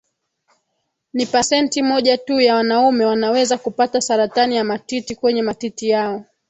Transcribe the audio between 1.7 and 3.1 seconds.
moja tu ya wanaume